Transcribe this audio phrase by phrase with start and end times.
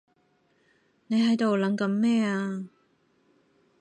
[1.05, 2.65] 你喺度諗緊咩啊？